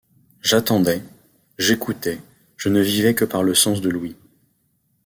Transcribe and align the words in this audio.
J’attendais, 0.41 1.03
j’écoutais, 1.59 2.19
je 2.57 2.69
ne 2.69 2.81
vivais 2.81 3.13
que 3.13 3.23
par 3.23 3.43
le 3.43 3.53
sens 3.53 3.81
de 3.81 3.89
l’ouïe! 3.91 4.15